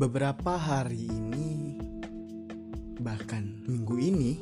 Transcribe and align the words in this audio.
beberapa 0.00 0.56
hari 0.56 1.12
ini 1.12 1.76
bahkan 3.04 3.60
minggu 3.68 4.00
ini 4.00 4.32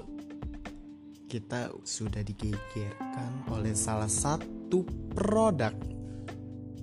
kita 1.26 1.74
sudah 1.82 2.22
digegerkan 2.22 3.42
oleh 3.50 3.74
salah 3.74 4.06
satu 4.06 4.86
produk 5.10 5.74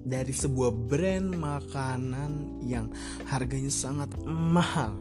dari 0.03 0.35
sebuah 0.35 0.75
brand 0.75 1.39
makanan 1.39 2.59
yang 2.67 2.91
harganya 3.23 3.71
sangat 3.71 4.11
mahal. 4.27 4.99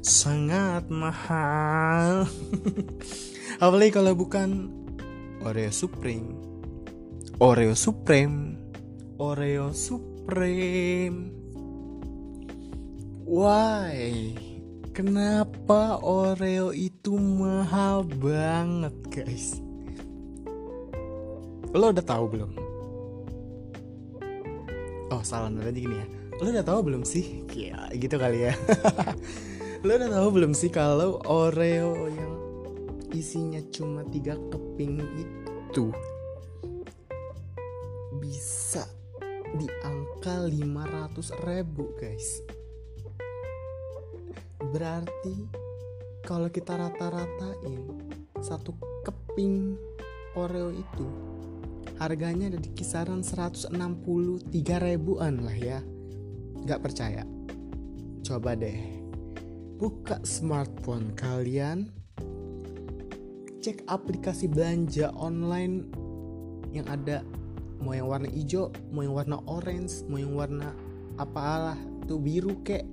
Sangat 0.00 0.88
mahal. 0.88 2.24
Apalagi 3.62 3.92
kalau 3.92 4.16
bukan 4.16 4.72
Oreo 5.44 5.68
Supreme. 5.68 6.40
Oreo 7.36 7.76
Supreme. 7.76 8.56
Oreo 9.20 9.76
Supreme 9.76 11.43
why? 13.24 14.30
Kenapa 14.94 15.98
Oreo 15.98 16.70
itu 16.70 17.18
mahal 17.18 18.06
banget 18.06 18.94
guys? 19.10 19.58
Lo 21.74 21.90
udah 21.90 22.04
tahu 22.06 22.24
belum? 22.30 22.52
Oh 25.10 25.22
salah 25.26 25.50
nanti 25.50 25.82
gini 25.82 25.98
ya. 25.98 26.06
Lo 26.38 26.46
udah 26.54 26.62
tahu 26.62 26.80
belum 26.86 27.02
sih? 27.02 27.42
Ya 27.50 27.90
gitu 27.90 28.14
kali 28.14 28.46
ya. 28.46 28.54
Lo 29.84 29.98
udah 29.98 30.10
tahu 30.14 30.28
belum 30.38 30.54
sih 30.54 30.70
kalau 30.70 31.18
Oreo 31.26 32.06
yang 32.06 32.32
isinya 33.10 33.58
cuma 33.74 34.06
tiga 34.14 34.38
keping 34.54 35.02
itu 35.18 35.90
bisa 38.22 38.86
di 39.58 39.66
angka 39.82 40.46
500 40.46 41.46
ribu 41.46 41.94
guys 41.98 42.42
berarti 44.72 45.48
kalau 46.24 46.48
kita 46.48 46.76
rata-ratain 46.78 48.00
satu 48.40 48.72
keping 49.04 49.76
Oreo 50.34 50.74
itu 50.74 51.06
harganya 52.00 52.50
ada 52.50 52.58
di 52.58 52.74
kisaran 52.74 53.22
163 53.22 53.76
ribuan 54.82 55.44
lah 55.46 55.54
ya. 55.54 55.78
Gak 56.64 56.80
percaya? 56.80 57.22
Coba 58.24 58.56
deh 58.56 59.04
buka 59.74 60.22
smartphone 60.22 61.12
kalian 61.18 61.90
cek 63.60 63.84
aplikasi 63.90 64.46
belanja 64.46 65.12
online 65.12 65.88
yang 66.72 66.88
ada. 66.88 67.20
Mau 67.84 67.92
yang 67.92 68.08
warna 68.08 68.30
hijau 68.32 68.72
mau 68.94 69.04
yang 69.04 69.12
warna 69.12 69.36
orange 69.44 70.08
mau 70.08 70.16
yang 70.16 70.32
warna 70.32 70.72
apalah 71.20 71.76
tuh 72.08 72.16
biru 72.16 72.64
kek. 72.64 72.88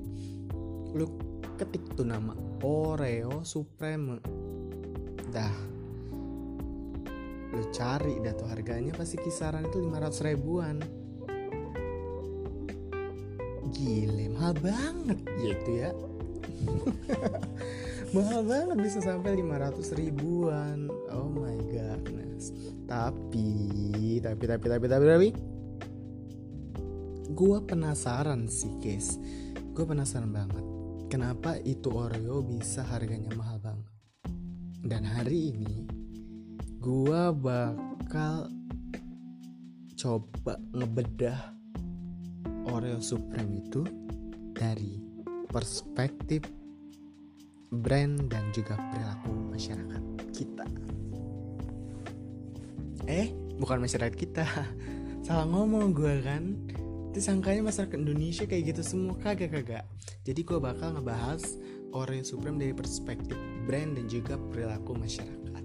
Lu 0.91 1.30
ketik 1.61 1.93
tuh 1.93 2.09
nama 2.09 2.33
Oreo 2.65 3.45
Supreme. 3.45 4.17
Dah. 5.29 5.53
Lu 7.53 7.61
cari 7.69 8.17
dah 8.17 8.33
tuh 8.33 8.49
harganya 8.49 8.89
pasti 8.97 9.21
kisaran 9.21 9.69
itu 9.69 9.77
500 9.77 10.25
ribuan. 10.25 10.81
Gile 13.69 14.25
mahal 14.33 14.57
banget. 14.57 15.21
Gitu 15.37 15.69
ya. 15.85 15.93
Mahal 18.17 18.43
banget 18.43 18.77
bisa 18.81 18.99
sampai 18.99 19.39
500 19.39 19.95
ribuan. 19.95 20.89
Oh 21.13 21.29
my 21.29 21.55
goodness. 21.69 22.51
Tapi 22.89 24.19
tapi 24.19 24.43
tapi 24.49 24.65
tapi 24.65 24.85
tapi 24.89 25.05
tapi. 25.05 25.29
Gue 27.31 27.57
penasaran 27.63 28.49
sih 28.49 28.73
guys. 28.81 29.15
Gue 29.71 29.87
penasaran 29.87 30.27
banget 30.27 30.70
kenapa 31.11 31.59
itu 31.67 31.91
Oreo 31.91 32.39
bisa 32.39 32.87
harganya 32.87 33.35
mahal 33.35 33.59
banget 33.59 33.91
dan 34.87 35.03
hari 35.03 35.51
ini 35.51 35.83
gue 36.79 37.23
bakal 37.35 38.47
coba 39.99 40.55
ngebedah 40.71 41.51
Oreo 42.71 43.03
Supreme 43.03 43.59
itu 43.59 43.83
dari 44.55 45.03
perspektif 45.51 46.47
brand 47.71 48.31
dan 48.31 48.47
juga 48.55 48.79
perilaku 48.79 49.31
masyarakat 49.51 50.03
kita. 50.31 50.65
Eh, 53.07 53.33
bukan 53.59 53.83
masyarakat 53.83 54.15
kita. 54.15 54.45
Salah 55.25 55.47
ngomong 55.47 55.91
gue 55.93 56.15
kan. 56.23 56.43
Itu 57.11 57.19
sangkanya 57.19 57.67
masyarakat 57.67 57.99
Indonesia 57.99 58.47
kayak 58.47 58.71
gitu 58.71 58.81
semua 58.87 59.19
kagak 59.19 59.51
kagak. 59.51 59.83
Jadi 60.23 60.47
gue 60.47 60.59
bakal 60.63 60.95
ngebahas 60.95 61.43
Oreo 61.91 62.23
Supreme 62.23 62.55
dari 62.55 62.71
perspektif 62.71 63.35
brand 63.67 63.99
dan 63.99 64.07
juga 64.07 64.39
perilaku 64.39 64.95
masyarakat. 64.95 65.63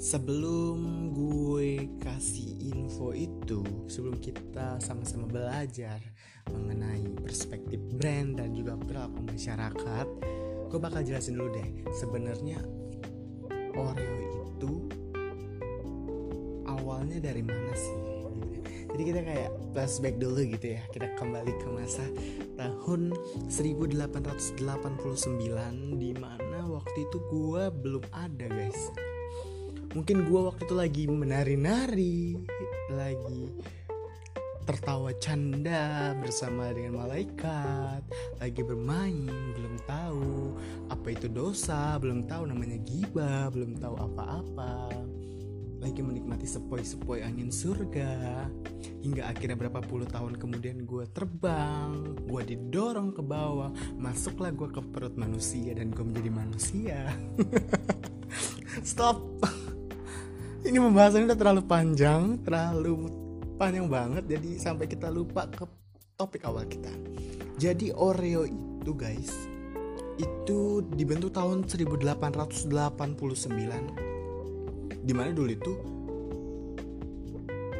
Sebelum 0.00 1.12
gue 1.12 2.00
kasih 2.00 2.72
info 2.72 3.12
itu, 3.12 3.60
sebelum 3.92 4.16
kita 4.24 4.80
sama-sama 4.80 5.28
belajar 5.28 6.00
mengenai 6.48 7.04
perspektif 7.20 7.76
brand 8.00 8.40
dan 8.40 8.56
juga 8.56 8.80
perilaku 8.80 9.20
masyarakat, 9.20 10.06
gue 10.72 10.78
bakal 10.80 11.04
jelasin 11.04 11.36
dulu 11.36 11.52
deh. 11.60 11.84
Sebenarnya 11.92 12.56
Oreo 13.76 14.16
itu 14.32 14.88
awalnya 17.08 17.32
dari 17.32 17.40
mana 17.40 17.72
sih? 17.72 17.96
Gitu. 17.96 18.68
Jadi 18.88 19.02
kita 19.08 19.20
kayak 19.24 19.50
flashback 19.72 20.16
dulu 20.20 20.40
gitu 20.44 20.66
ya. 20.76 20.84
Kita 20.92 21.08
kembali 21.16 21.52
ke 21.56 21.66
masa 21.72 22.04
tahun 22.60 23.16
1889 23.48 24.60
di 25.96 26.12
mana 26.20 26.68
waktu 26.68 26.98
itu 27.08 27.18
gue 27.32 27.64
belum 27.80 28.04
ada 28.12 28.44
guys 28.44 28.92
mungkin 29.96 30.28
gue 30.28 30.40
waktu 30.52 30.68
itu 30.68 30.74
lagi 30.76 31.04
menari-nari 31.08 32.36
lagi 32.92 33.56
tertawa 34.68 35.16
canda 35.16 36.12
bersama 36.20 36.68
dengan 36.76 37.08
malaikat 37.08 38.04
lagi 38.36 38.60
bermain 38.60 39.32
belum 39.56 39.80
tahu 39.88 40.52
apa 40.92 41.06
itu 41.08 41.32
dosa 41.32 41.96
belum 41.96 42.28
tahu 42.28 42.52
namanya 42.52 42.76
giba 42.84 43.48
belum 43.48 43.80
tahu 43.80 43.96
apa-apa 43.96 44.92
lagi 45.78 46.02
menikmati 46.02 46.46
sepoi-sepoi 46.46 47.22
angin 47.22 47.54
surga. 47.54 48.10
Hingga 48.98 49.30
akhirnya 49.30 49.54
berapa 49.54 49.78
puluh 49.86 50.10
tahun 50.10 50.42
kemudian 50.42 50.82
gue 50.82 51.06
terbang 51.14 52.18
gue 52.26 52.42
didorong 52.42 53.14
ke 53.14 53.22
bawah 53.22 53.70
masuklah 53.94 54.50
gue 54.50 54.66
ke 54.74 54.82
perut 54.90 55.14
manusia 55.14 55.70
dan 55.74 55.94
gue 55.94 56.02
menjadi 56.02 56.30
manusia. 56.34 56.98
Stop. 58.90 59.22
Ini 60.66 60.82
pembahasannya 60.82 61.30
udah 61.30 61.38
terlalu 61.38 61.62
panjang, 61.64 62.42
terlalu 62.42 63.06
panjang 63.56 63.86
banget 63.86 64.26
jadi 64.26 64.58
sampai 64.58 64.90
kita 64.90 65.06
lupa 65.08 65.46
ke 65.46 65.64
topik 66.18 66.42
awal 66.44 66.66
kita. 66.66 66.90
Jadi 67.58 67.94
Oreo 67.94 68.42
itu 68.42 68.92
guys, 68.94 69.30
itu 70.18 70.82
dibentuk 70.98 71.30
tahun 71.30 71.70
1889 71.70 74.07
di 75.08 75.16
mana 75.16 75.32
dulu 75.32 75.48
itu 75.48 75.72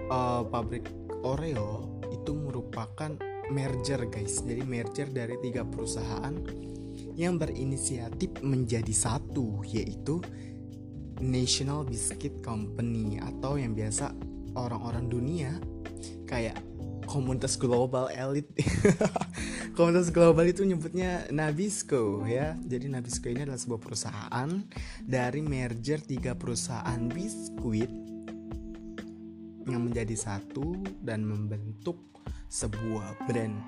uh, 0.09 0.49
pabrik 0.49 0.89
Oreo 1.29 2.01
itu 2.09 2.33
merupakan 2.33 3.13
merger 3.53 4.09
guys. 4.09 4.41
Jadi 4.41 4.65
merger 4.65 5.13
dari 5.13 5.37
tiga 5.45 5.69
perusahaan 5.69 6.33
yang 7.21 7.37
berinisiatif 7.37 8.41
menjadi 8.41 8.95
satu 8.97 9.61
yaitu 9.69 10.25
National 11.21 11.85
Biscuit 11.85 12.41
Company 12.41 13.21
atau 13.21 13.61
yang 13.61 13.77
biasa 13.77 14.17
orang-orang 14.57 15.13
dunia 15.13 15.53
kayak 16.25 16.57
komunitas 17.05 17.61
global 17.61 18.09
elit 18.09 18.49
komunitas 19.77 20.13
global 20.15 20.47
itu 20.49 20.65
nyebutnya 20.65 21.27
Nabisco 21.33 22.25
ya 22.25 22.57
jadi 22.61 22.89
Nabisco 22.93 23.29
ini 23.29 23.45
adalah 23.45 23.61
sebuah 23.61 23.81
perusahaan 23.81 24.51
dari 25.03 25.41
merger 25.43 26.01
tiga 26.05 26.37
perusahaan 26.39 27.01
biskuit 27.11 27.91
yang 29.69 29.85
menjadi 29.85 30.17
satu 30.17 30.81
dan 31.05 31.29
membentuk 31.29 32.09
sebuah 32.49 33.29
brand 33.29 33.61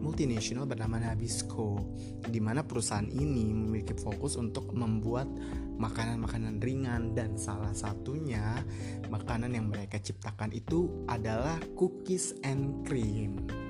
multinasional 0.00 0.68
bernama 0.68 1.00
Nabisco 1.00 1.80
di 2.28 2.40
mana 2.40 2.64
perusahaan 2.64 3.08
ini 3.08 3.52
memiliki 3.52 3.96
fokus 3.96 4.36
untuk 4.36 4.72
membuat 4.76 5.28
makanan-makanan 5.80 6.60
ringan 6.60 7.16
dan 7.16 7.36
salah 7.40 7.72
satunya 7.72 8.60
makanan 9.08 9.56
yang 9.56 9.68
mereka 9.68 10.00
ciptakan 10.00 10.52
itu 10.52 11.04
adalah 11.08 11.56
cookies 11.76 12.36
and 12.44 12.84
cream. 12.84 13.63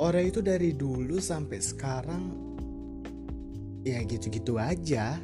Oreo 0.00 0.24
itu 0.24 0.40
dari 0.40 0.72
dulu 0.72 1.20
sampai 1.20 1.60
sekarang 1.60 2.22
ya 3.84 4.00
gitu-gitu 4.08 4.56
aja. 4.56 5.20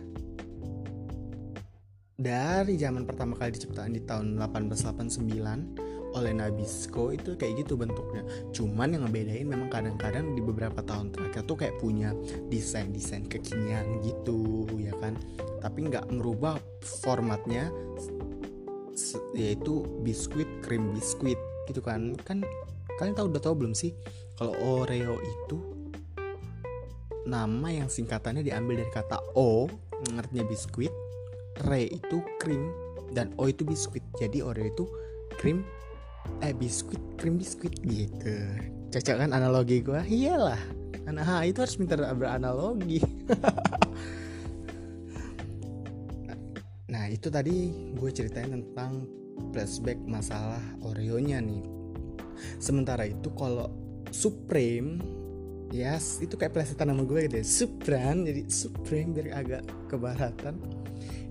dari 2.17 2.81
zaman 2.81 3.05
pertama 3.05 3.37
kali 3.37 3.55
diciptakan 3.55 3.93
di 3.93 4.01
tahun 4.09 4.41
1889 4.41 6.17
oleh 6.17 6.33
Nabisco 6.33 7.13
itu 7.13 7.37
kayak 7.37 7.61
gitu 7.61 7.77
bentuknya. 7.77 8.25
Cuman 8.57 8.97
yang 8.97 9.05
ngebedain 9.05 9.45
memang 9.45 9.69
kadang-kadang 9.69 10.33
di 10.33 10.41
beberapa 10.41 10.81
tahun 10.81 11.13
terakhir 11.13 11.45
tuh 11.45 11.61
kayak 11.61 11.77
punya 11.77 12.17
desain-desain 12.49 13.29
kekinian 13.29 14.01
gitu 14.01 14.65
ya 14.81 14.97
kan. 14.97 15.13
Tapi 15.61 15.93
nggak 15.93 16.09
merubah 16.09 16.57
formatnya 17.05 17.69
yaitu 19.37 19.85
biskuit 20.01 20.49
krim 20.65 20.97
biskuit 20.97 21.39
gitu 21.69 21.85
kan. 21.85 22.17
Kan 22.25 22.41
kalian 22.97 23.13
tahu 23.13 23.29
udah 23.29 23.43
tahu 23.45 23.55
belum 23.61 23.77
sih 23.77 23.93
kalau 24.37 24.85
Oreo 24.85 25.17
itu 25.21 25.57
nama 27.27 27.69
yang 27.73 27.91
singkatannya 27.91 28.47
diambil 28.47 28.85
dari 28.85 28.93
kata 28.93 29.19
O 29.35 29.67
artinya 30.15 30.47
biskuit 30.47 30.93
Re 31.65 31.89
itu 31.89 32.21
krim 32.37 32.69
dan 33.17 33.33
O 33.41 33.49
itu 33.49 33.65
biskuit. 33.65 34.05
Jadi 34.21 34.45
Oreo 34.45 34.69
itu 34.69 34.85
krim 35.41 35.65
eh 36.45 36.53
biskuit 36.53 37.01
krim 37.17 37.41
biskuit 37.41 37.81
gitu. 37.81 38.37
Cocok 38.93 39.17
kan 39.25 39.33
analogi 39.33 39.81
gue? 39.81 40.05
Iyalah. 40.05 40.61
Anak 41.07 41.47
itu 41.49 41.63
harus 41.65 41.79
minta 41.79 41.97
beranalogi. 41.97 42.99
nah 46.93 47.09
itu 47.09 47.31
tadi 47.31 47.71
gue 47.95 48.11
ceritain 48.13 48.53
tentang 48.53 49.07
flashback 49.55 49.97
masalah 50.05 50.61
Oreo-nya 50.85 51.41
nih. 51.41 51.65
Sementara 52.61 53.09
itu 53.09 53.33
kalau 53.33 53.73
Supreme 54.17 55.05
Yes, 55.75 56.23
itu 56.23 56.39
kayak 56.39 56.55
plesetan 56.55 56.95
nama 56.95 57.03
gue 57.03 57.27
gitu 57.27 57.37
ya 57.43 57.45
Supreme, 57.45 58.23
jadi 58.23 58.43
Supreme 58.47 59.11
biar 59.13 59.29
agak 59.35 59.63
kebaratan 59.91 60.57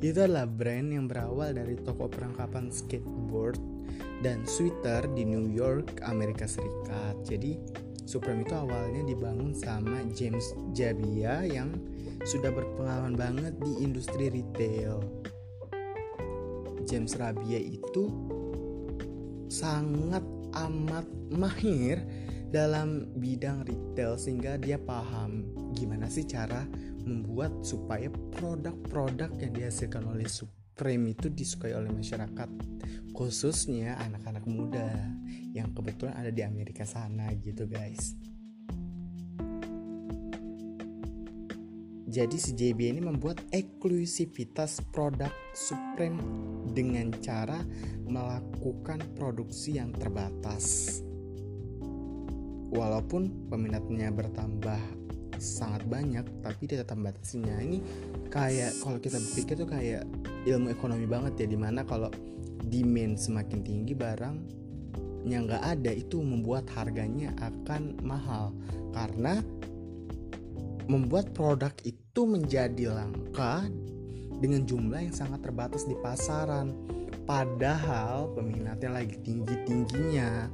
itu 0.05 0.21
adalah 0.21 0.45
brand 0.45 0.93
yang 0.93 1.09
berawal 1.09 1.55
dari 1.55 1.79
toko 1.81 2.05
perangkapan 2.05 2.69
skateboard 2.69 3.57
dan 4.21 4.45
sweater 4.45 5.07
di 5.17 5.25
New 5.25 5.49
York, 5.49 6.03
Amerika 6.05 6.45
Serikat. 6.45 7.15
Jadi 7.25 7.57
Supreme 8.05 8.45
itu 8.45 8.53
awalnya 8.53 9.01
dibangun 9.01 9.57
sama 9.57 10.05
James 10.13 10.53
Jabia 10.77 11.41
yang 11.41 11.73
sudah 12.21 12.53
berpengalaman 12.53 13.17
banget 13.17 13.53
di 13.65 13.81
industri 13.81 14.29
retail. 14.29 15.01
James 16.85 17.17
Rabia 17.17 17.57
itu 17.57 18.13
sangat 19.49 20.21
amat 20.53 21.07
mahir 21.33 21.97
dalam 22.55 23.11
bidang 23.19 23.67
retail 23.67 24.15
sehingga 24.15 24.55
dia 24.55 24.79
paham 24.79 25.43
gimana 25.75 26.07
sih 26.07 26.23
cara 26.23 26.63
membuat 27.03 27.51
supaya 27.67 28.07
produk-produk 28.31 29.27
yang 29.43 29.51
dihasilkan 29.51 30.07
oleh 30.07 30.23
Supreme 30.23 31.11
itu 31.11 31.27
disukai 31.27 31.75
oleh 31.75 31.91
masyarakat 31.91 32.47
khususnya 33.11 33.99
anak-anak 33.99 34.47
muda 34.47 34.87
yang 35.51 35.75
kebetulan 35.75 36.15
ada 36.15 36.31
di 36.31 36.47
Amerika 36.47 36.87
sana 36.87 37.27
gitu 37.43 37.67
guys. 37.67 38.15
Jadi 42.07 42.39
si 42.39 42.55
JB 42.55 42.95
ini 42.95 43.01
membuat 43.03 43.43
eksklusivitas 43.51 44.79
produk 44.95 45.27
Supreme 45.51 46.23
dengan 46.71 47.11
cara 47.19 47.59
melakukan 48.07 49.03
produksi 49.19 49.75
yang 49.75 49.91
terbatas 49.91 51.03
walaupun 52.75 53.49
peminatnya 53.49 54.11
bertambah 54.11 54.77
sangat 55.39 55.83
banyak 55.87 56.23
tapi 56.43 56.63
dia 56.67 56.83
tetap 56.83 56.99
batasinya 56.99 57.59
ini 57.59 57.83
kayak 58.31 58.71
kalau 58.79 58.99
kita 58.99 59.19
berpikir 59.19 59.55
tuh 59.59 59.67
kayak 59.67 60.03
ilmu 60.47 60.71
ekonomi 60.71 61.07
banget 61.07 61.43
ya 61.43 61.47
di 61.49 61.59
mana 61.59 61.83
kalau 61.83 62.07
demand 62.67 63.19
semakin 63.19 63.59
tinggi 63.63 63.93
barang 63.93 64.65
yang 65.25 65.49
nggak 65.49 65.63
ada 65.65 65.91
itu 65.91 66.21
membuat 66.21 66.69
harganya 66.77 67.33
akan 67.41 67.97
mahal. 68.05 68.53
Karena 68.93 69.41
membuat 70.85 71.33
produk 71.33 71.73
itu 71.81 72.21
menjadi 72.29 72.93
langka 72.93 73.65
dengan 74.37 74.63
jumlah 74.69 75.01
yang 75.09 75.15
sangat 75.17 75.41
terbatas 75.49 75.89
di 75.89 75.97
pasaran. 75.97 76.71
Padahal 77.25 78.29
peminatnya 78.37 79.01
lagi 79.01 79.17
tinggi-tingginya 79.25 80.45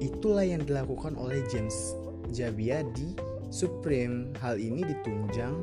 itulah 0.00 0.42
yang 0.42 0.64
dilakukan 0.64 1.14
oleh 1.14 1.44
James 1.52 1.94
Jabia 2.32 2.82
di 2.96 3.14
Supreme. 3.52 4.32
Hal 4.40 4.56
ini 4.56 4.82
ditunjang 4.82 5.54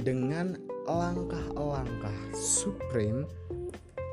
dengan 0.00 0.56
langkah-langkah 0.88 2.16
Supreme 2.32 3.28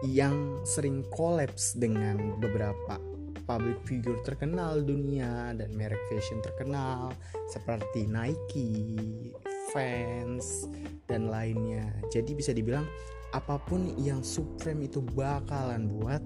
yang 0.04 0.60
sering 0.68 1.08
kolaps 1.16 1.80
dengan 1.80 2.36
beberapa 2.44 3.00
public 3.48 3.80
figure 3.88 4.20
terkenal 4.24 4.84
dunia 4.84 5.56
dan 5.56 5.72
merek 5.76 6.00
fashion 6.12 6.40
terkenal 6.44 7.12
seperti 7.52 8.08
Nike, 8.08 9.32
Vans, 9.72 10.68
dan 11.08 11.32
lainnya. 11.32 11.88
Jadi 12.12 12.36
bisa 12.36 12.52
dibilang 12.52 12.88
apa 13.32 13.58
pun 13.64 13.96
yang 14.00 14.22
Supreme 14.22 14.88
itu 14.88 15.00
bakalan 15.02 15.90
buat 15.90 16.22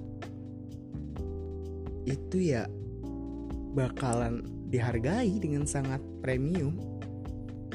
itu 2.07 2.55
ya 2.55 2.63
bakalan 3.77 4.41
dihargai 4.73 5.37
dengan 5.37 5.69
sangat 5.69 6.01
premium. 6.25 6.81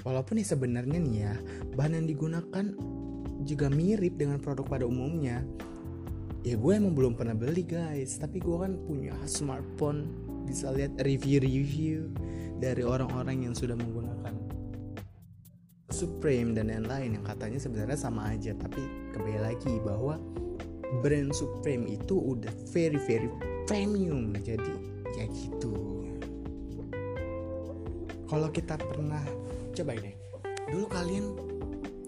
Walaupun 0.03 0.43
ya 0.43 0.47
sebenarnya 0.51 0.99
nih 0.99 1.17
ya, 1.23 1.35
bahan 1.79 2.03
yang 2.03 2.07
digunakan 2.11 2.65
juga 3.47 3.71
mirip 3.71 4.19
dengan 4.19 4.43
produk 4.43 4.67
pada 4.67 4.85
umumnya. 4.91 5.47
Ya 6.43 6.59
gue 6.59 6.73
emang 6.75 6.99
belum 6.99 7.15
pernah 7.15 7.39
beli 7.39 7.63
guys, 7.63 8.19
tapi 8.19 8.43
gue 8.43 8.59
kan 8.59 8.75
punya 8.83 9.15
smartphone 9.31 10.11
bisa 10.43 10.75
lihat 10.75 10.99
review-review 10.99 12.11
dari 12.59 12.83
orang-orang 12.83 13.47
yang 13.47 13.55
sudah 13.55 13.79
menggunakan 13.79 14.35
Supreme 15.87 16.51
dan 16.51 16.67
lain-lain 16.73 17.21
yang 17.21 17.23
katanya 17.23 17.63
sebenarnya 17.63 17.95
sama 17.95 18.35
aja, 18.35 18.59
tapi 18.59 18.83
kembali 19.15 19.39
lagi 19.39 19.71
bahwa 19.87 20.19
brand 20.99 21.31
Supreme 21.31 21.87
itu 21.87 22.19
udah 22.19 22.51
very 22.75 22.99
very 23.07 23.31
premium, 23.71 24.35
jadi 24.43 24.92
ya 25.23 25.27
gitu. 25.31 25.75
Kalau 28.27 28.49
kita 28.51 28.81
pernah 28.81 29.23
coba 29.77 29.93
ini. 29.97 30.13
Dulu 30.73 30.87
kalian 30.89 31.27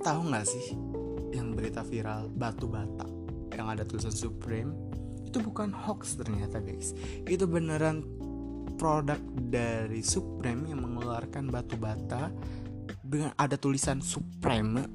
tahu 0.01 0.21
nggak 0.33 0.47
sih 0.49 0.73
yang 1.37 1.53
berita 1.53 1.85
viral 1.85 2.33
batu 2.33 2.65
bata 2.65 3.05
yang 3.53 3.69
ada 3.69 3.85
tulisan 3.85 4.15
Supreme? 4.15 4.73
Itu 5.29 5.45
bukan 5.45 5.71
hoax 5.71 6.17
ternyata 6.17 6.65
guys. 6.65 6.97
Itu 7.29 7.45
beneran 7.45 8.07
produk 8.81 9.21
dari 9.37 10.01
Supreme 10.01 10.73
yang 10.73 10.81
mengeluarkan 10.83 11.53
batu 11.53 11.77
bata 11.77 12.33
dengan 13.05 13.37
ada 13.37 13.61
tulisan 13.61 14.01
Supreme. 14.01 14.89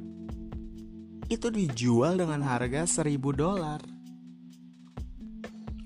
Itu 1.29 1.53
dijual 1.53 2.17
dengan 2.17 2.41
harga 2.41 3.05
1000 3.05 3.21
dolar 3.37 3.98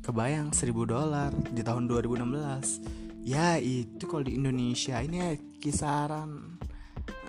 kebayang 0.03 0.51
1000 0.51 0.69
dolar 0.83 1.31
di 1.31 1.63
tahun 1.63 1.87
2016 1.87 3.23
ya 3.23 3.55
itu 3.55 4.03
kalau 4.03 4.27
di 4.27 4.35
Indonesia 4.35 4.99
ini 4.99 5.17
ya 5.23 5.31
kisaran 5.63 6.59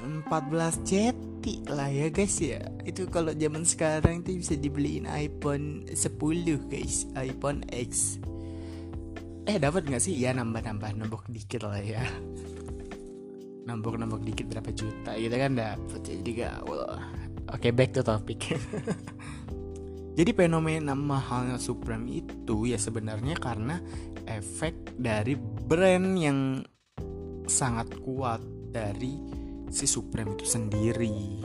14 0.05 0.85
ceti 0.85 1.65
lah 1.65 1.89
ya 1.89 2.13
guys 2.13 2.37
ya. 2.37 2.61
Itu 2.85 3.09
kalau 3.09 3.33
zaman 3.33 3.65
sekarang 3.65 4.21
itu 4.21 4.37
bisa 4.37 4.55
dibeliin 4.59 5.09
iPhone 5.09 5.89
10 5.89 6.69
guys 6.69 7.09
iPhone 7.17 7.65
X. 7.73 8.21
Eh 9.49 9.57
dapat 9.57 9.89
nggak 9.89 10.03
sih? 10.05 10.13
Ya 10.13 10.37
nambah 10.37 10.61
nambah 10.61 10.93
nambah 10.93 11.25
dikit 11.33 11.65
lah 11.65 11.81
ya. 11.81 12.05
Nambah 13.65 13.97
dikit 14.29 14.45
berapa 14.53 14.71
juta 14.77 15.17
gitu 15.17 15.33
kan 15.41 15.57
dapat 15.57 16.01
jadi 16.05 16.31
gak 16.37 16.57
oke 16.69 17.01
okay, 17.49 17.73
back 17.73 17.97
to 17.97 18.05
topic 18.05 18.45
Jadi 20.15 20.31
fenomena 20.31 20.95
mahalnya 20.95 21.59
Supreme 21.59 22.23
itu 22.23 22.71
ya 22.71 22.79
sebenarnya 22.79 23.35
karena 23.35 23.83
efek 24.31 24.95
dari 24.95 25.35
brand 25.39 26.15
yang 26.15 26.63
sangat 27.51 27.99
kuat 27.99 28.39
dari 28.71 29.19
si 29.75 29.91
Supreme 29.91 30.39
itu 30.39 30.47
sendiri. 30.47 31.43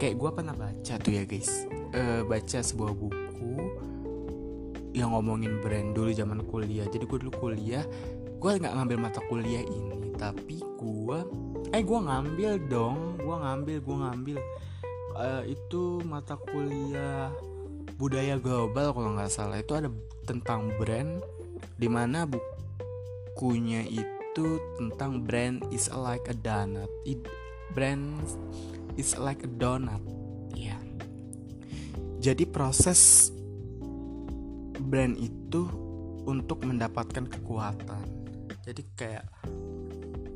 Kayak 0.00 0.16
gue 0.16 0.30
pernah 0.32 0.56
baca 0.56 0.94
tuh 0.96 1.12
ya 1.12 1.28
guys, 1.28 1.68
e, 1.92 2.24
baca 2.24 2.58
sebuah 2.64 2.96
buku 2.96 3.52
yang 4.96 5.12
ngomongin 5.12 5.60
brand 5.60 5.92
dulu 5.92 6.08
zaman 6.16 6.40
kuliah. 6.48 6.88
Jadi 6.88 7.04
gue 7.04 7.18
dulu 7.28 7.32
kuliah, 7.36 7.84
gue 8.40 8.50
nggak 8.56 8.72
ngambil 8.72 8.96
mata 8.96 9.20
kuliah 9.28 9.60
ini, 9.60 10.16
tapi 10.16 10.64
gue, 10.80 11.18
eh 11.76 11.84
gue 11.84 11.98
ngambil 12.00 12.56
dong, 12.72 13.20
gue 13.20 13.36
ngambil, 13.36 13.76
gue 13.84 13.96
ngambil. 14.00 14.38
Uh, 15.10 15.44
itu 15.44 16.00
mata 16.08 16.38
kuliah 16.38 17.28
budaya 18.00 18.40
global 18.40 18.96
kalau 18.96 19.12
nggak 19.12 19.28
salah 19.28 19.60
itu 19.60 19.76
ada 19.76 19.92
tentang 20.24 20.72
brand 20.80 21.20
di 21.76 21.84
mana 21.84 22.24
bukunya 22.24 23.84
itu 23.84 24.46
tentang 24.80 25.20
brand 25.20 25.60
is 25.68 25.92
like 25.92 26.24
a 26.32 26.36
donut 26.40 26.88
It, 27.04 27.20
brand 27.76 28.24
is 28.96 29.20
like 29.20 29.44
a 29.44 29.50
donut 29.52 30.00
ya 30.56 30.72
yeah. 30.72 30.80
Jadi 32.20 32.44
proses 32.44 33.32
brand 34.76 35.16
itu 35.16 35.64
untuk 36.28 36.68
mendapatkan 36.68 37.24
kekuatan. 37.24 38.04
Jadi 38.60 38.82
kayak 38.92 39.24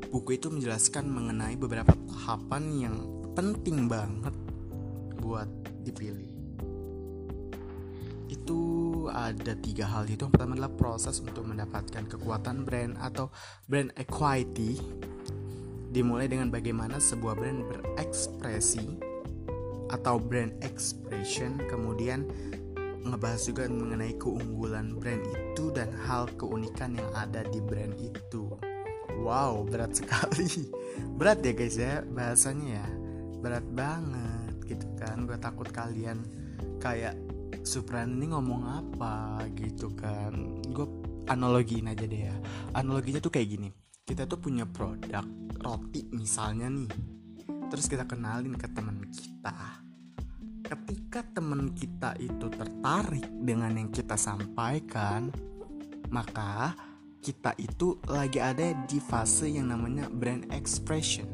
buku 0.09 0.41
itu 0.41 0.49
menjelaskan 0.49 1.05
mengenai 1.05 1.53
beberapa 1.61 1.93
tahapan 2.09 2.63
yang 2.73 2.97
penting 3.37 3.85
banget 3.85 4.33
buat 5.21 5.45
dipilih. 5.85 6.34
Itu 8.45 9.09
ada 9.09 9.57
tiga 9.57 9.89
hal 9.89 10.05
itu. 10.05 10.29
Pertama 10.29 10.53
adalah 10.53 10.69
proses 10.69 11.17
untuk 11.17 11.49
mendapatkan 11.49 12.05
kekuatan 12.05 12.61
brand 12.61 12.93
atau 13.01 13.33
brand 13.65 13.89
equity. 13.97 14.77
Dimulai 15.89 16.29
dengan 16.29 16.53
bagaimana 16.53 17.01
sebuah 17.01 17.33
brand 17.33 17.65
berekspresi 17.65 19.01
atau 19.89 20.21
brand 20.21 20.53
expression, 20.61 21.57
kemudian 21.65 22.29
ngebahas 23.01 23.41
juga 23.49 23.65
mengenai 23.65 24.13
keunggulan 24.21 24.93
brand 24.93 25.25
itu 25.25 25.73
dan 25.73 25.89
hal 26.05 26.29
keunikan 26.37 26.93
yang 26.93 27.09
ada 27.17 27.41
di 27.49 27.57
brand 27.65 27.97
itu. 27.97 28.53
Wow, 29.25 29.65
berat 29.65 29.97
sekali. 29.97 30.69
Berat 31.17 31.41
ya 31.41 31.53
guys 31.57 31.81
ya 31.81 32.05
bahasanya 32.05 32.77
ya. 32.77 32.87
Berat 33.41 33.65
banget 33.73 34.53
gitu 34.69 34.85
kan. 35.01 35.25
Gue 35.25 35.37
takut 35.41 35.65
kalian 35.73 36.21
kayak 36.77 37.24
Supran 37.65 38.21
ini 38.21 38.29
ngomong 38.29 38.61
apa 38.63 39.41
gitu 39.57 39.89
kan. 39.97 40.61
Gue 40.69 40.85
analogiin 41.25 41.89
aja 41.89 42.05
deh 42.05 42.29
ya. 42.29 42.35
Analoginya 42.77 43.17
tuh 43.17 43.33
kayak 43.33 43.49
gini. 43.49 43.69
Kita 44.05 44.29
tuh 44.29 44.37
punya 44.37 44.69
produk 44.69 45.25
roti 45.59 46.05
misalnya 46.13 46.69
nih. 46.69 46.89
Terus 47.73 47.89
kita 47.89 48.05
kenalin 48.05 48.53
ke 48.53 48.69
teman 48.69 49.01
kita 49.09 49.81
ketika 50.65 51.21
teman 51.37 51.77
kita 51.77 52.17
itu 52.17 52.49
tertarik 52.49 53.29
dengan 53.45 53.77
yang 53.77 53.93
kita 53.93 54.17
sampaikan, 54.17 55.29
maka 56.09 56.73
kita 57.21 57.53
itu 57.61 58.01
lagi 58.09 58.41
ada 58.41 58.73
di 58.85 58.97
fase 58.97 59.49
yang 59.49 59.69
namanya 59.69 60.09
brand 60.09 60.49
expression 60.49 61.29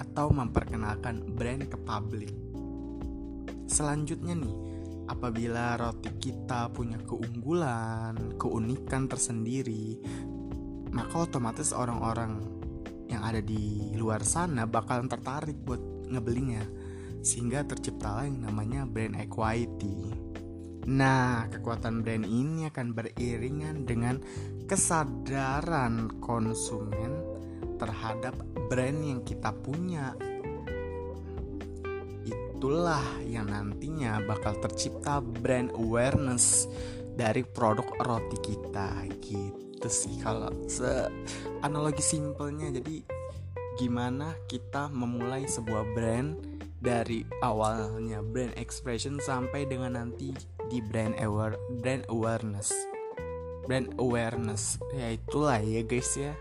atau 0.00 0.32
memperkenalkan 0.32 1.36
brand 1.36 1.68
ke 1.68 1.76
publik. 1.84 2.32
Selanjutnya 3.68 4.32
nih, 4.32 4.56
apabila 5.08 5.80
roti 5.80 6.12
kita 6.20 6.68
punya 6.70 7.00
keunggulan, 7.02 8.36
keunikan 8.36 9.08
tersendiri, 9.08 9.98
maka 10.92 11.24
otomatis 11.26 11.72
orang-orang 11.72 12.44
yang 13.08 13.24
ada 13.24 13.40
di 13.40 13.96
luar 13.96 14.20
sana 14.20 14.68
bakalan 14.68 15.08
tertarik 15.08 15.56
buat 15.64 15.80
ngebelinya 16.12 16.62
sehingga 17.24 17.64
terciptalah 17.66 18.28
yang 18.28 18.44
namanya 18.44 18.84
brand 18.84 19.16
equity. 19.16 20.12
Nah, 20.88 21.44
kekuatan 21.52 22.00
brand 22.00 22.24
ini 22.24 22.64
akan 22.68 22.96
beriringan 22.96 23.84
dengan 23.84 24.16
kesadaran 24.64 26.08
konsumen 26.20 27.12
terhadap 27.76 28.32
brand 28.72 29.00
yang 29.04 29.20
kita 29.24 29.52
punya. 29.52 30.16
Itulah 32.58 33.22
yang 33.22 33.54
nantinya 33.54 34.18
bakal 34.26 34.58
tercipta 34.58 35.22
brand 35.22 35.70
awareness 35.78 36.66
dari 37.14 37.46
produk 37.46 37.86
roti 38.02 38.34
kita. 38.42 39.06
Gitu 39.22 39.86
sih 39.86 40.18
kalau 40.18 40.50
se 40.66 41.06
analogi 41.62 42.02
simpelnya. 42.02 42.74
Jadi 42.74 43.06
gimana 43.78 44.34
kita 44.50 44.90
memulai 44.90 45.46
sebuah 45.46 45.86
brand 45.94 46.34
dari 46.82 47.22
awalnya 47.46 48.26
brand 48.26 48.58
expression 48.58 49.22
sampai 49.22 49.62
dengan 49.62 49.94
nanti 49.94 50.34
di 50.66 50.82
brand 50.82 51.14
aware 51.22 51.54
brand 51.78 52.02
awareness. 52.10 52.74
Brand 53.70 53.94
awareness. 54.02 54.82
Ya 54.98 55.14
itulah 55.14 55.62
ya 55.62 55.86
guys 55.86 56.10
ya 56.18 56.34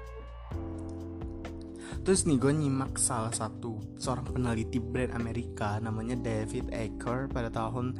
terus 2.03 2.25
nih 2.27 2.39
gue 2.39 2.53
nyimak 2.53 2.99
salah 2.99 3.31
satu 3.31 3.97
seorang 3.99 4.25
peneliti 4.31 4.79
brand 4.79 5.15
Amerika 5.15 5.79
namanya 5.79 6.15
David 6.19 6.71
Aker 6.71 7.27
pada 7.31 7.49
tahun 7.51 7.95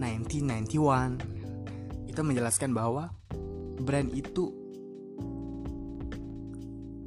1991 0.00 2.12
itu 2.12 2.20
menjelaskan 2.20 2.76
bahwa 2.76 3.08
brand 3.80 4.12
itu 4.12 4.52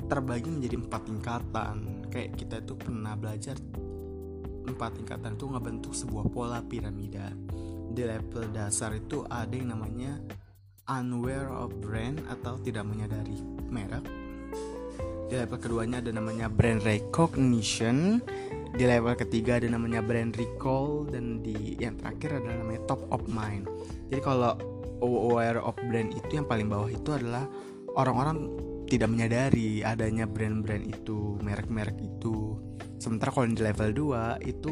terbagi 0.05 0.49
menjadi 0.53 0.75
empat 0.81 1.01
tingkatan. 1.05 1.75
Kayak 2.09 2.37
kita 2.37 2.55
itu 2.61 2.73
pernah 2.77 3.13
belajar 3.17 3.57
empat 4.65 4.97
tingkatan 4.97 5.37
itu 5.37 5.45
ngebentuk 5.49 5.93
sebuah 5.93 6.25
pola 6.29 6.61
piramida. 6.65 7.33
Di 7.93 8.01
level 8.01 8.49
dasar 8.49 8.97
itu 8.97 9.21
ada 9.29 9.53
yang 9.53 9.77
namanya 9.77 10.17
unaware 10.89 11.53
of 11.53 11.73
brand 11.81 12.21
atau 12.29 12.57
tidak 12.61 12.85
menyadari 12.85 13.37
merek 13.69 14.24
di 15.25 15.33
level 15.35 15.57
keduanya 15.57 15.97
ada 16.01 16.11
namanya 16.13 16.47
brand 16.47 16.81
recognition. 16.85 18.21
Di 18.75 18.83
level 18.83 19.15
ketiga 19.15 19.57
ada 19.57 19.67
namanya 19.71 20.03
brand 20.03 20.35
recall. 20.37 21.09
Dan 21.09 21.41
di 21.41 21.79
yang 21.81 21.97
terakhir 21.97 22.41
adalah 22.41 22.61
namanya 22.61 22.81
top 22.85 23.01
of 23.09 23.25
mind. 23.25 23.65
Jadi 24.13 24.21
kalau 24.21 24.53
aware 25.01 25.59
of 25.59 25.75
brand 25.89 26.13
itu 26.13 26.31
yang 26.39 26.47
paling 26.47 26.69
bawah 26.69 26.89
itu 26.89 27.09
adalah 27.11 27.49
orang-orang 27.95 28.51
tidak 28.85 29.09
menyadari 29.09 29.81
adanya 29.81 30.29
brand-brand 30.29 30.85
itu 30.85 31.41
merek-merek 31.41 31.97
itu. 31.97 32.57
Sementara 33.01 33.33
kalau 33.33 33.49
di 33.49 33.61
level 33.61 33.89
2 34.13 34.45
itu 34.45 34.69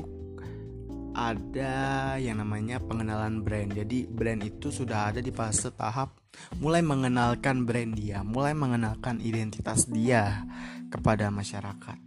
ada 1.14 2.18
yang 2.18 2.42
namanya 2.42 2.82
pengenalan 2.82 3.46
brand. 3.46 3.72
Jadi 3.74 4.10
brand 4.10 4.42
itu 4.42 4.74
sudah 4.74 5.14
ada 5.14 5.22
di 5.22 5.30
fase 5.30 5.70
tahap 5.74 6.18
mulai 6.58 6.82
mengenalkan 6.82 7.64
brand 7.64 7.94
dia, 7.94 8.26
mulai 8.26 8.58
mengenalkan 8.58 9.22
identitas 9.22 9.86
dia 9.86 10.44
kepada 10.90 11.30
masyarakat. 11.30 11.98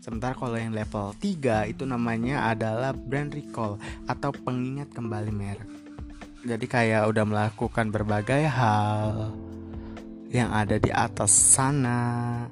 Sementara 0.00 0.36
kalau 0.36 0.60
yang 0.60 0.76
level 0.76 1.16
3 1.16 1.72
itu 1.72 1.88
namanya 1.88 2.52
adalah 2.52 2.92
brand 2.92 3.32
recall 3.32 3.80
atau 4.04 4.32
pengingat 4.32 4.92
kembali 4.92 5.32
merek. 5.32 5.70
Jadi 6.44 6.66
kayak 6.68 7.08
udah 7.08 7.24
melakukan 7.24 7.88
berbagai 7.88 8.44
hal 8.44 9.32
yang 10.28 10.52
ada 10.52 10.76
di 10.76 10.92
atas 10.92 11.32
sana 11.32 12.44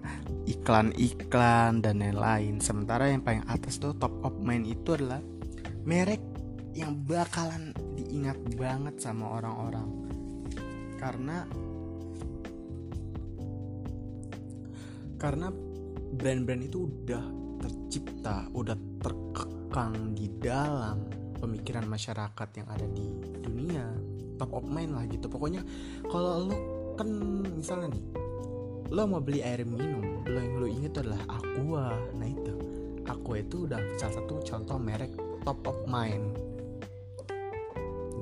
iklan-iklan 0.49 1.85
dan 1.85 2.01
lain-lain. 2.01 2.57
Sementara 2.65 3.13
yang 3.13 3.21
paling 3.21 3.45
atas 3.45 3.77
tuh 3.77 3.93
top 4.01 4.17
of 4.25 4.33
mind 4.41 4.65
itu 4.65 4.97
adalah 4.97 5.21
merek 5.83 6.23
yang 6.73 6.97
bakalan 7.05 7.75
diingat 7.99 8.39
banget 8.57 8.97
sama 9.03 9.41
orang-orang. 9.41 9.89
Karena 10.97 11.45
karena 15.19 15.49
brand-brand 16.19 16.63
itu 16.67 16.87
udah 16.91 17.25
tercipta, 17.63 18.51
udah 18.55 18.75
terkekang 18.99 20.15
di 20.19 20.27
dalam 20.43 21.07
pemikiran 21.39 21.87
masyarakat 21.87 22.49
yang 22.59 22.69
ada 22.71 22.87
di 22.91 23.07
dunia. 23.43 23.87
Top 24.39 24.55
of 24.59 24.67
mind 24.67 24.99
lah 24.99 25.07
gitu. 25.07 25.31
Pokoknya 25.31 25.63
kalau 26.11 26.51
lo 26.51 26.57
kan 26.97 27.09
misalnya 27.57 27.97
nih 27.97 28.05
lo 28.93 29.09
mau 29.09 29.25
beli 29.25 29.41
air 29.41 29.65
minum 29.65 30.21
lo 30.29 30.37
yang 30.37 30.57
lo 30.61 30.67
inget 30.69 31.01
adalah 31.01 31.25
aqua 31.25 31.97
nah 32.13 32.29
itu 32.29 32.53
aqua 33.09 33.41
itu 33.41 33.65
udah 33.65 33.81
salah 33.97 34.21
satu 34.21 34.45
contoh 34.45 34.77
merek 34.77 35.13
top 35.43 35.61
of 35.67 35.79
mind. 35.87 36.39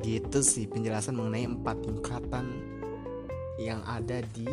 Gitu 0.01 0.41
sih 0.41 0.65
penjelasan 0.65 1.17
mengenai 1.17 1.45
empat 1.45 1.85
tingkatan 1.85 2.47
yang 3.61 3.85
ada 3.85 4.25
di 4.33 4.49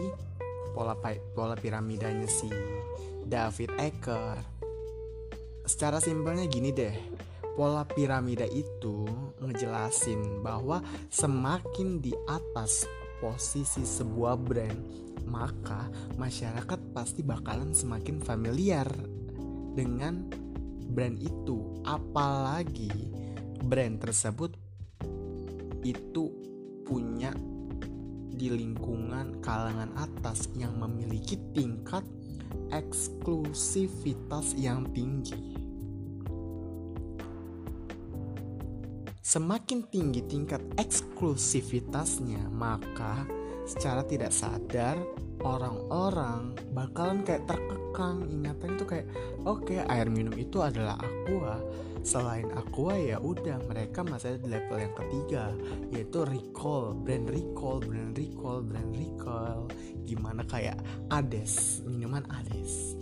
pola 0.75 0.93
pola 1.33 1.55
piramidanya 1.55 2.27
si 2.27 2.51
David 3.23 3.71
Ecker. 3.79 4.35
Secara 5.63 5.99
simpelnya 5.99 6.47
gini 6.47 6.71
deh 6.75 6.95
pola 7.57 7.81
piramida 7.87 8.45
itu 8.45 9.07
ngejelasin 9.41 10.45
bahwa 10.45 10.83
semakin 11.09 11.97
di 11.97 12.13
atas 12.29 12.85
posisi 13.17 13.81
sebuah 13.81 14.37
brand 14.37 14.79
maka 15.27 15.89
masyarakat 16.15 16.79
pasti 16.95 17.25
bakalan 17.25 17.73
semakin 17.75 18.21
familiar 18.23 18.87
dengan 19.75 20.29
brand 20.97 21.21
itu. 21.21 21.77
Apalagi 21.85 22.89
brand 23.61 24.01
tersebut 24.01 24.57
itu 25.85 26.33
punya 26.81 27.29
di 28.33 28.49
lingkungan 28.49 29.37
kalangan 29.45 29.93
atas 29.93 30.49
yang 30.57 30.73
memiliki 30.81 31.37
tingkat 31.53 32.01
eksklusivitas 32.73 34.57
yang 34.57 34.89
tinggi. 34.89 35.53
Semakin 39.21 39.85
tinggi 39.91 40.25
tingkat 40.25 40.63
eksklusivitasnya, 40.79 42.47
maka 42.49 43.27
secara 43.67 44.01
tidak 44.07 44.31
sadar 44.31 44.95
orang-orang 45.43 46.55
bakalan 46.73 47.21
kayak 47.21 47.45
terkekang. 47.45 48.25
Ingatan 48.31 48.79
itu 48.79 48.85
kayak 48.87 49.07
oke 49.43 49.67
okay, 49.67 49.83
air 49.85 50.07
minum 50.07 50.33
itu 50.33 50.63
adalah 50.63 50.97
aqua. 50.97 51.59
Selain 52.07 52.47
aqua 52.55 52.95
ya 52.95 53.19
udah 53.19 53.59
mereka 53.67 53.99
masih 54.07 54.33
ada 54.33 54.39
di 54.39 54.47
level 54.47 54.77
yang 54.79 54.95
ketiga 54.95 55.43
yaitu 55.91 56.23
recall 56.23 56.95
brand 56.95 57.27
recall 57.27 57.83
brand 57.83 58.15
recall 58.15 58.63
brand 58.63 58.91
recall. 58.95 59.67
Gimana 60.07 60.47
kayak 60.47 60.79
ades 61.11 61.83
minuman 61.83 62.23
ades 62.31 62.95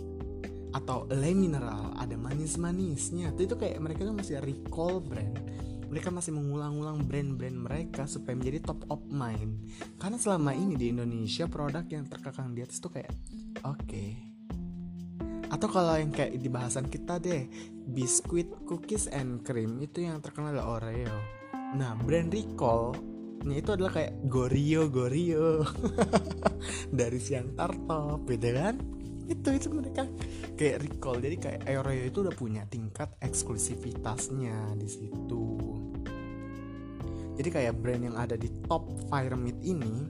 atau 0.74 1.08
le 1.08 1.32
mineral 1.32 1.96
ada 1.96 2.18
manis-manisnya. 2.18 3.32
Itu, 3.32 3.48
itu 3.48 3.56
kayak 3.56 3.80
mereka 3.80 4.04
tuh 4.04 4.12
masih 4.12 4.42
recall 4.42 5.00
brand 5.00 5.38
mereka 5.86 6.10
masih 6.10 6.34
mengulang-ulang 6.34 7.06
brand-brand 7.06 7.58
mereka 7.58 8.04
supaya 8.10 8.34
menjadi 8.34 8.62
top 8.66 8.86
of 8.90 9.02
mind. 9.08 9.70
Karena 9.98 10.18
selama 10.18 10.52
ini 10.54 10.74
di 10.74 10.90
Indonesia 10.90 11.46
produk 11.46 11.86
yang 11.86 12.06
terkekang 12.10 12.52
di 12.54 12.60
atas 12.64 12.78
tuh 12.82 12.92
kayak 12.92 13.12
oke. 13.66 13.82
Okay. 13.86 14.10
atau 15.46 15.70
kalau 15.70 15.94
yang 15.94 16.10
kayak 16.10 16.42
di 16.42 16.50
bahasan 16.50 16.90
kita 16.90 17.22
deh 17.22 17.46
biskuit 17.86 18.50
cookies 18.66 19.06
and 19.14 19.46
cream 19.46 19.78
itu 19.78 20.02
yang 20.02 20.18
terkenal 20.18 20.50
adalah 20.50 20.82
Oreo. 20.82 21.16
Nah 21.78 21.94
brand 22.02 22.34
recall 22.34 22.98
itu 23.46 23.70
adalah 23.78 23.94
kayak 23.94 24.26
Gorio 24.26 24.90
Gorio 24.90 25.62
dari 26.98 27.22
siang 27.22 27.54
tartop 27.54 28.26
gitu 28.26 28.50
kan 28.58 28.95
itu 29.32 29.48
itu 29.50 29.68
mereka. 29.74 30.06
Kayak 30.54 30.86
recall 30.86 31.18
jadi 31.18 31.36
kayak 31.36 31.60
Oreo 31.66 32.04
itu 32.06 32.18
udah 32.22 32.34
punya 32.34 32.62
tingkat 32.70 33.10
eksklusivitasnya 33.18 34.78
di 34.78 34.88
situ. 34.88 35.44
Jadi 37.36 37.48
kayak 37.52 37.76
brand 37.76 38.02
yang 38.06 38.16
ada 38.16 38.38
di 38.38 38.48
top 38.64 38.88
pyramid 39.12 39.60
ini 39.60 40.08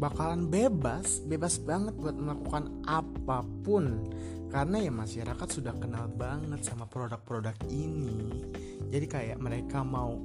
bakalan 0.00 0.48
bebas 0.48 1.20
bebas 1.28 1.60
banget 1.60 1.92
buat 1.98 2.16
melakukan 2.16 2.70
apa 2.88 3.44
pun. 3.66 4.08
Karena 4.48 4.84
ya 4.84 4.92
masyarakat 4.92 5.48
sudah 5.48 5.72
kenal 5.80 6.12
banget 6.12 6.60
sama 6.60 6.84
produk-produk 6.84 7.56
ini. 7.72 8.44
Jadi 8.92 9.06
kayak 9.08 9.38
mereka 9.40 9.80
mau 9.80 10.20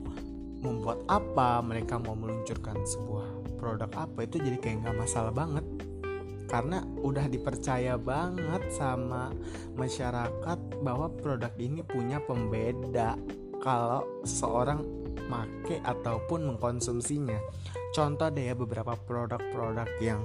membuat 0.58 1.06
apa 1.08 1.62
mereka 1.62 2.01
mau 2.01 2.17
meluncurkan 2.17 2.82
sebuah 2.82 3.58
produk 3.62 3.89
apa 3.94 4.25
itu 4.25 4.41
jadi 4.41 4.58
kayak 4.58 4.77
nggak 4.86 4.98
masalah 4.98 5.34
banget 5.34 5.65
karena 6.48 6.82
udah 7.04 7.27
dipercaya 7.27 8.00
banget 8.00 8.72
sama 8.72 9.36
masyarakat 9.75 10.60
bahwa 10.82 11.12
produk 11.20 11.51
ini 11.60 11.84
punya 11.84 12.24
pembeda 12.24 13.20
kalau 13.60 14.04
seorang 14.24 14.82
make 15.27 15.84
ataupun 15.84 16.56
mengkonsumsinya. 16.56 17.38
Contoh 17.92 18.32
deh 18.32 18.51
ya 18.51 18.56
beberapa 18.56 18.96
produk-produk 18.96 19.89
yang 20.00 20.24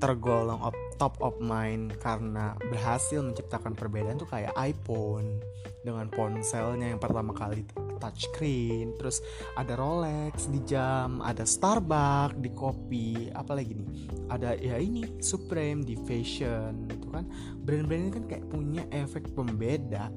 tergolong 0.00 0.58
of, 0.64 0.74
top 0.96 1.14
of 1.20 1.36
mind 1.38 1.94
karena 2.00 2.56
berhasil 2.58 3.20
menciptakan 3.20 3.76
perbedaan 3.76 4.16
tuh 4.16 4.26
kayak 4.26 4.56
iPhone 4.56 5.38
dengan 5.84 6.08
ponselnya 6.08 6.92
yang 6.96 7.00
pertama 7.00 7.36
kali 7.36 7.64
touchscreen 8.00 8.96
terus 8.96 9.20
ada 9.54 9.76
Rolex 9.76 10.48
di 10.48 10.58
jam 10.64 11.20
ada 11.20 11.44
Starbucks 11.44 12.40
di 12.40 12.50
kopi 12.50 13.28
apalagi 13.30 13.76
nih? 13.76 13.88
Ada 14.32 14.56
ya 14.58 14.80
ini 14.80 15.20
Supreme 15.20 15.84
di 15.84 15.94
fashion 16.08 16.88
itu 16.88 17.06
kan? 17.12 17.28
Brand-brand 17.62 18.02
ini 18.08 18.12
kan 18.12 18.24
kayak 18.26 18.44
punya 18.48 18.82
efek 18.90 19.30
pembeda. 19.36 20.08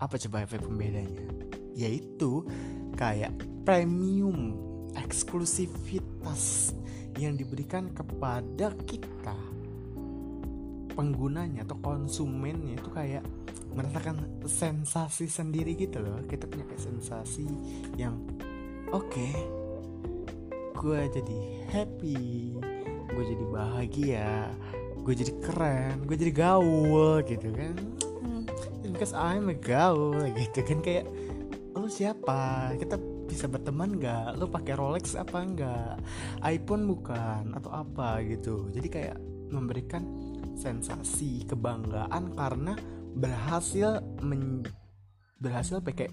Apa 0.00 0.16
coba 0.16 0.44
efek 0.44 0.64
pembedanya? 0.64 1.24
Yaitu 1.74 2.44
kayak 2.98 3.32
premium 3.64 4.58
eksklusivitas 4.98 6.74
yang 7.18 7.36
diberikan 7.36 7.92
kepada 7.92 8.74
kita. 8.88 9.36
Penggunanya 10.90 11.62
atau 11.64 11.78
konsumennya 11.80 12.76
itu 12.76 12.90
kayak 12.90 13.24
merasakan 13.74 14.42
sensasi 14.46 15.26
sendiri 15.30 15.74
gitu 15.78 16.02
loh. 16.02 16.22
Kita 16.26 16.46
punya 16.50 16.66
kayak 16.66 16.82
sensasi 16.82 17.46
yang 17.96 18.18
oke 18.90 19.06
okay, 19.06 19.32
gue 20.80 21.00
jadi 21.12 21.40
happy 21.70 22.56
gue 23.10 23.24
jadi 23.26 23.44
bahagia 23.50 24.48
gue 25.02 25.14
jadi 25.16 25.32
keren 25.42 26.06
gue 26.06 26.16
jadi 26.16 26.32
gaul 26.32 27.20
gitu 27.24 27.48
kan. 27.52 27.76
Because 28.90 29.16
I'm 29.16 29.48
a 29.48 29.56
gaul 29.56 30.28
gitu 30.36 30.60
kan 30.60 30.84
kayak 30.84 31.08
lu 31.72 31.88
siapa? 31.88 32.74
Kita 32.76 33.00
bisa 33.24 33.46
berteman 33.46 33.96
nggak? 33.96 34.36
Lu 34.36 34.50
pakai 34.50 34.74
Rolex 34.76 35.14
apa 35.16 35.38
enggak 35.40 35.96
iPhone 36.44 36.84
bukan? 36.84 37.54
Atau 37.56 37.70
apa? 37.72 38.20
gitu. 38.26 38.68
Jadi 38.74 38.88
kayak 38.90 39.16
memberikan 39.48 40.04
sensasi 40.58 41.48
kebanggaan 41.48 42.36
karena 42.36 42.76
berhasil 43.14 44.02
men 44.22 44.62
berhasil 45.40 45.80
pakai 45.80 46.12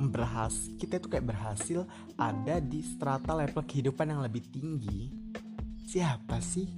berhasil 0.00 0.72
kita 0.80 0.96
itu 0.96 1.08
kayak 1.12 1.28
berhasil 1.28 1.84
ada 2.16 2.56
di 2.60 2.80
strata 2.80 3.36
level 3.36 3.64
kehidupan 3.64 4.08
yang 4.08 4.24
lebih 4.24 4.40
tinggi. 4.48 5.12
Siapa 5.84 6.40
sih? 6.40 6.68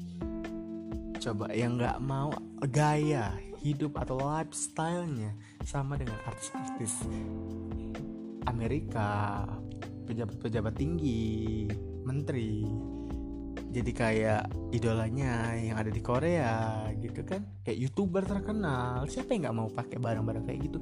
Coba 1.23 1.55
yang 1.55 1.79
nggak 1.79 2.03
mau 2.03 2.35
gaya 2.67 3.31
hidup 3.63 3.95
atau 3.95 4.19
lifestylenya 4.19 5.39
sama 5.63 5.95
dengan 5.95 6.19
artis-artis 6.27 7.07
Amerika 8.51 9.47
pejabat-pejabat 10.11 10.75
tinggi 10.75 11.71
menteri 12.03 12.67
jadi 13.73 13.93
kayak 13.97 14.43
idolanya 14.69 15.57
yang 15.57 15.81
ada 15.81 15.89
di 15.89 16.05
Korea 16.05 16.87
gitu 17.01 17.25
kan. 17.25 17.41
Kayak 17.65 17.89
youtuber 17.89 18.23
terkenal. 18.29 19.09
Siapa 19.09 19.33
yang 19.33 19.49
nggak 19.49 19.57
mau 19.57 19.69
pakai 19.73 19.97
barang-barang 19.97 20.45
kayak 20.45 20.61
gitu? 20.69 20.79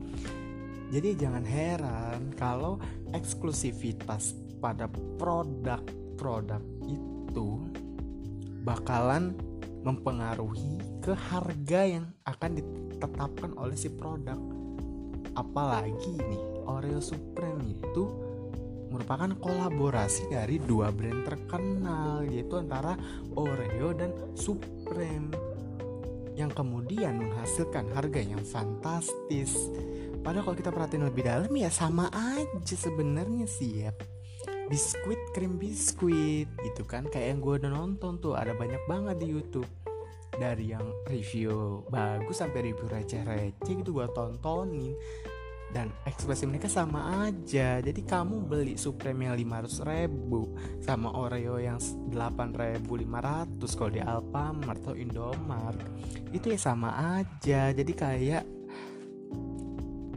Jadi 0.91 1.15
jangan 1.15 1.47
heran 1.47 2.35
kalau 2.35 2.83
eksklusivitas 3.15 4.35
pada 4.59 4.91
produk-produk 5.23 6.59
itu 6.91 7.63
bakalan 8.67 9.39
mempengaruhi 9.87 10.83
ke 10.99 11.15
harga 11.15 11.81
yang 11.87 12.11
akan 12.27 12.59
ditetapkan 12.59 13.55
oleh 13.55 13.79
si 13.79 13.87
produk. 13.87 14.37
Apalagi 15.39 16.19
nih 16.27 16.43
Oreo 16.67 16.99
Supreme 16.99 17.71
itu 17.71 18.30
merupakan 18.91 19.31
kolaborasi 19.39 20.29
dari 20.29 20.59
dua 20.59 20.91
brand 20.91 21.23
terkenal 21.23 22.27
yaitu 22.27 22.59
antara 22.59 22.99
Oreo 23.39 23.95
dan 23.95 24.11
Supreme 24.35 25.31
yang 26.35 26.51
kemudian 26.51 27.21
menghasilkan 27.21 27.91
harga 27.95 28.21
yang 28.21 28.43
fantastis. 28.43 29.71
Padahal 30.21 30.53
kalau 30.53 30.59
kita 30.59 30.71
perhatiin 30.75 31.07
lebih 31.09 31.25
dalam 31.25 31.53
ya 31.55 31.73
sama 31.73 32.11
aja 32.13 32.77
sebenarnya 32.77 33.47
sih 33.49 33.89
ya. 33.89 33.93
Biskuit, 34.71 35.19
krim 35.35 35.59
biskuit 35.59 36.47
gitu 36.47 36.87
kan 36.87 37.03
Kayak 37.11 37.35
yang 37.35 37.41
gue 37.43 37.55
udah 37.59 37.71
nonton 37.75 38.23
tuh 38.23 38.39
ada 38.39 38.55
banyak 38.55 38.79
banget 38.87 39.19
di 39.19 39.35
Youtube 39.35 39.67
Dari 40.31 40.71
yang 40.71 40.87
review 41.11 41.83
bagus 41.91 42.39
sampai 42.39 42.71
review 42.71 42.87
receh-receh 42.87 43.75
gitu 43.83 43.91
gue 43.91 44.07
tontonin 44.15 44.95
dan 45.71 45.95
ekspresi 46.07 46.47
mereka 46.51 46.67
sama 46.67 47.27
aja. 47.27 47.79
Jadi 47.79 48.03
kamu 48.03 48.47
beli 48.47 48.75
Supreme 48.75 49.31
yang 49.31 49.35
500 49.39 49.87
ribu 49.87 50.55
sama 50.83 51.15
Oreo 51.15 51.63
yang 51.63 51.79
8500 52.11 53.79
kalau 53.79 53.91
di 53.91 54.03
Alfamart 54.03 54.83
atau 54.83 54.95
Indomart. 54.99 55.79
Itu 56.35 56.51
ya 56.51 56.59
sama 56.59 57.23
aja. 57.23 57.71
Jadi 57.71 57.93
kayak 57.95 58.45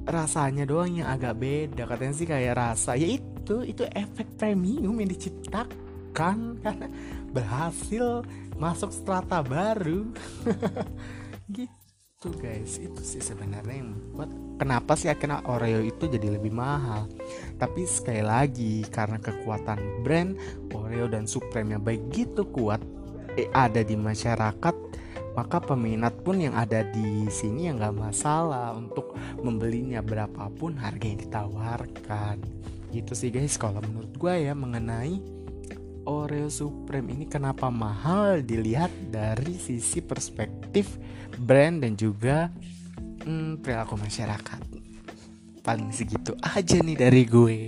rasanya 0.10 0.66
doang 0.66 0.98
yang 0.98 1.10
agak 1.10 1.38
beda. 1.38 1.86
Katanya 1.86 2.14
sih 2.18 2.28
kayak 2.28 2.54
rasa. 2.58 2.98
Ya 2.98 3.08
itu 3.14 3.62
itu 3.62 3.86
efek 3.94 4.38
premium 4.38 4.98
yang 4.98 5.10
diciptakan. 5.10 5.70
Karena 6.62 6.86
berhasil 7.34 8.22
masuk 8.58 8.94
strata 8.94 9.42
baru. 9.42 10.14
Gitu 11.54 11.83
gitu 12.24 12.40
guys. 12.40 12.80
Itu 12.80 13.04
sih 13.04 13.20
sebenarnya 13.20 13.84
yang 13.84 13.92
buat 14.16 14.32
kenapa 14.56 14.96
sih 14.96 15.12
akhirnya 15.12 15.44
Oreo 15.44 15.84
itu 15.84 16.08
jadi 16.08 16.40
lebih 16.40 16.56
mahal. 16.56 17.12
Tapi 17.60 17.84
sekali 17.84 18.24
lagi 18.24 18.88
karena 18.88 19.20
kekuatan 19.20 20.08
brand 20.08 20.40
Oreo 20.72 21.12
dan 21.12 21.28
Supreme 21.28 21.76
yang 21.76 21.84
begitu 21.84 22.48
kuat 22.48 22.80
eh, 23.36 23.52
ada 23.52 23.84
di 23.84 24.00
masyarakat 24.00 25.04
maka 25.34 25.58
peminat 25.58 26.14
pun 26.22 26.38
yang 26.38 26.54
ada 26.54 26.86
di 26.86 27.26
sini 27.28 27.66
yang 27.66 27.82
nggak 27.82 27.98
masalah 27.98 28.72
untuk 28.78 29.18
membelinya 29.42 30.00
berapapun 30.00 30.80
harga 30.80 31.04
yang 31.04 31.20
ditawarkan. 31.20 32.38
Gitu 32.94 33.12
sih 33.18 33.34
guys 33.34 33.60
kalau 33.60 33.84
menurut 33.84 34.14
gue 34.16 34.34
ya 34.48 34.54
mengenai 34.54 35.33
Oreo 36.04 36.52
Supreme 36.52 37.16
ini 37.16 37.26
kenapa 37.26 37.72
mahal? 37.72 38.44
Dilihat 38.44 38.92
dari 39.12 39.56
sisi 39.56 40.04
perspektif 40.04 41.00
brand 41.40 41.82
dan 41.84 41.96
juga 41.96 42.52
hmm, 43.24 43.64
perilaku 43.64 43.96
masyarakat. 43.96 44.62
Paling 45.64 45.96
segitu 45.96 46.36
aja 46.44 46.78
nih 46.84 46.98
dari 47.00 47.24
gue 47.24 47.60